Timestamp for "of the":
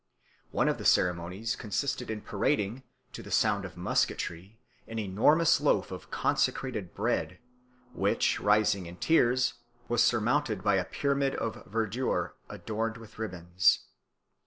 0.67-0.83